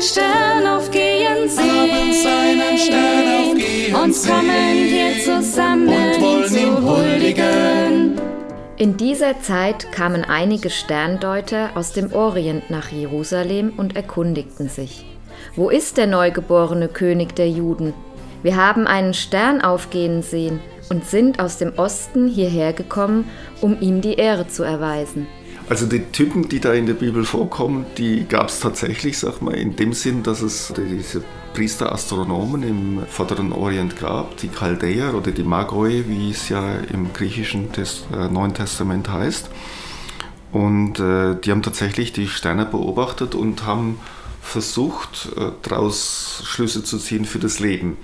[0.00, 2.12] seinen Stern aufgehen sehen.
[2.12, 8.20] seinen Stern aufgehen Und kommen wir zusammen, und wollen ihn ihm huldigen.
[8.76, 15.04] In dieser Zeit kamen einige Sterndeuter aus dem Orient nach Jerusalem und erkundigten sich.
[15.54, 17.92] Wo ist der neugeborene König der Juden?
[18.42, 23.28] Wir haben einen Stern aufgehen sehen und sind aus dem Osten hierher gekommen,
[23.60, 25.26] um ihm die Ehre zu erweisen.
[25.70, 29.54] Also die Typen, die da in der Bibel vorkommen, die gab es tatsächlich, sag mal,
[29.54, 31.22] in dem Sinn, dass es diese
[31.54, 37.70] Priester-Astronomen im Vorderen Orient gab, die Chaldäer oder die Magoi, wie es ja im griechischen
[37.70, 39.48] des äh, Neuen Testament heißt.
[40.50, 44.00] Und äh, die haben tatsächlich die Sterne beobachtet und haben
[44.42, 47.96] versucht, äh, daraus Schlüsse zu ziehen für das Leben.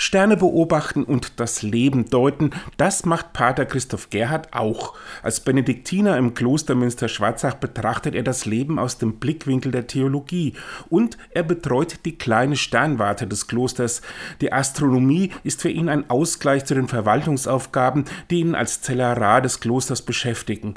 [0.00, 4.94] Sterne beobachten und das Leben deuten, das macht Pater Christoph Gerhard auch.
[5.24, 10.54] Als Benediktiner im Kloster Münster-Schwarzach betrachtet er das Leben aus dem Blickwinkel der Theologie
[10.88, 14.00] und er betreut die kleine Sternwarte des Klosters.
[14.40, 19.58] Die Astronomie ist für ihn ein Ausgleich zu den Verwaltungsaufgaben, die ihn als Zellerar des
[19.58, 20.74] Klosters beschäftigen.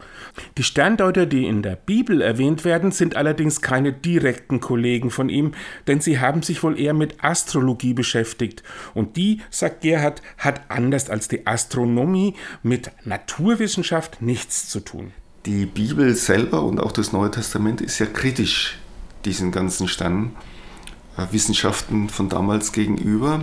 [0.57, 5.51] Die Sterndeuter, die in der Bibel erwähnt werden, sind allerdings keine direkten Kollegen von ihm,
[5.85, 8.63] denn sie haben sich wohl eher mit Astrologie beschäftigt
[8.95, 15.11] und die, sagt Gerhard, hat anders als die Astronomie mit Naturwissenschaft nichts zu tun.
[15.45, 18.77] Die Bibel selber und auch das Neue Testament ist ja kritisch
[19.25, 23.41] diesen ganzen Sternwissenschaften von damals gegenüber.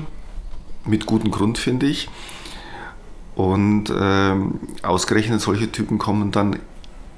[0.84, 2.08] Mit gutem Grund, finde ich.
[3.34, 6.58] Und ähm, ausgerechnet solche Typen kommen dann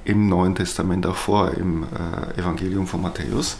[0.03, 3.57] im Neuen Testament auch vor, im äh, Evangelium von Matthäus.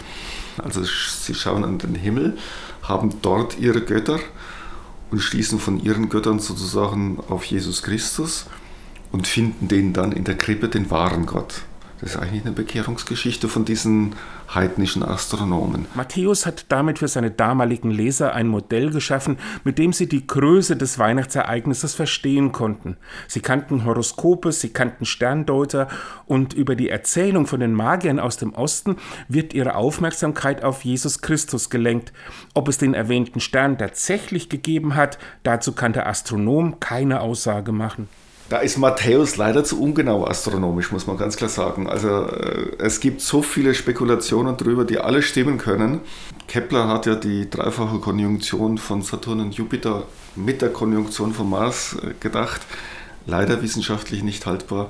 [0.58, 2.38] Also sie schauen an den Himmel,
[2.84, 4.20] haben dort ihre Götter
[5.12, 8.46] und schließen von ihren Göttern sozusagen auf Jesus Christus
[9.12, 11.64] und finden den dann in der Krippe den wahren Gott.
[12.02, 14.16] Das ist eigentlich eine Bekehrungsgeschichte von diesen
[14.54, 15.86] heidnischen Astronomen.
[15.94, 20.76] Matthäus hat damit für seine damaligen Leser ein Modell geschaffen, mit dem sie die Größe
[20.76, 22.98] des Weihnachtsereignisses verstehen konnten.
[23.28, 25.90] Sie kannten Horoskope, sie kannten Sterndeuter
[26.26, 28.96] und über die Erzählung von den Magiern aus dem Osten
[29.28, 32.14] wird ihre Aufmerksamkeit auf Jesus Christus gelenkt.
[32.56, 38.10] Ob es den erwähnten Stern tatsächlich gegeben hat, dazu kann der Astronom keine Aussage machen.
[38.52, 41.88] Da ist Matthäus leider zu ungenau astronomisch, muss man ganz klar sagen.
[41.88, 46.02] Also äh, es gibt so viele Spekulationen darüber, die alle stimmen können.
[46.50, 50.04] Kepler hat ja die dreifache Konjunktion von Saturn und Jupiter
[50.36, 52.60] mit der Konjunktion von Mars äh, gedacht.
[53.26, 54.90] Leider wissenschaftlich nicht haltbar.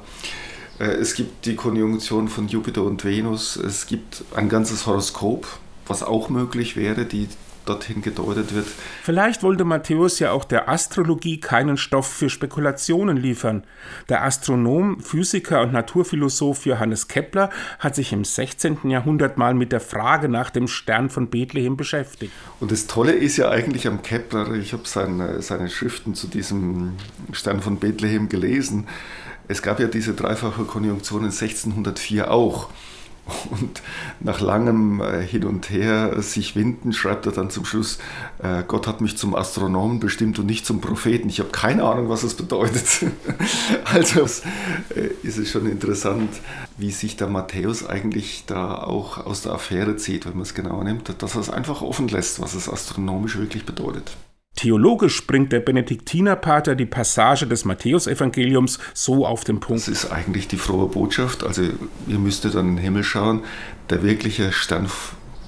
[0.79, 3.57] Äh, es gibt die Konjunktion von Jupiter und Venus.
[3.57, 5.45] Es gibt ein ganzes Horoskop,
[5.85, 7.27] was auch möglich wäre, die
[7.65, 8.67] dorthin gedeutet wird.
[9.03, 13.63] Vielleicht wollte Matthäus ja auch der Astrologie keinen Stoff für Spekulationen liefern.
[14.09, 17.49] Der Astronom, Physiker und Naturphilosoph Johannes Kepler
[17.79, 18.89] hat sich im 16.
[18.89, 22.33] Jahrhundert mal mit der Frage nach dem Stern von Bethlehem beschäftigt.
[22.59, 26.93] Und das Tolle ist ja eigentlich am Kepler, ich habe seine, seine Schriften zu diesem
[27.31, 28.87] Stern von Bethlehem gelesen.
[29.47, 32.69] Es gab ja diese dreifache Konjunktion in 1604 auch.
[33.49, 33.81] Und
[34.19, 37.99] nach langem äh, Hin und Her sich winden, schreibt er dann zum Schluss,
[38.41, 41.29] äh, Gott hat mich zum Astronomen bestimmt und nicht zum Propheten.
[41.29, 42.85] Ich habe keine Ahnung, was das bedeutet.
[43.85, 46.29] also äh, ist es schon interessant,
[46.77, 50.83] wie sich der Matthäus eigentlich da auch aus der Affäre zieht, wenn man es genauer
[50.83, 54.15] nimmt, dass er es einfach offen lässt, was es astronomisch wirklich bedeutet.
[54.61, 59.81] Theologisch bringt der Benediktinerpater die Passage des Matthäusevangeliums so auf den Punkt.
[59.81, 61.43] Das ist eigentlich die frohe Botschaft.
[61.43, 61.63] Also
[62.05, 63.41] ihr müsstet an den Himmel schauen.
[63.89, 64.87] Der wirkliche Stern,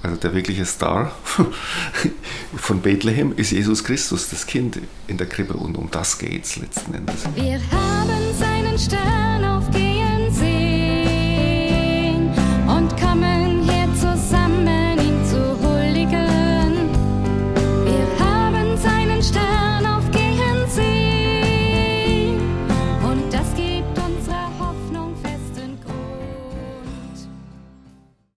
[0.02, 1.12] also der wirkliche Star
[2.56, 5.54] von Bethlehem ist Jesus Christus, das Kind in der Krippe.
[5.54, 7.24] Und um das geht es letzten Endes.
[7.36, 9.93] Wir haben seinen Stern aufgehen